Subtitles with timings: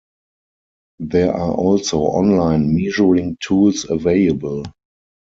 [0.97, 4.63] There are also online measuring tools available.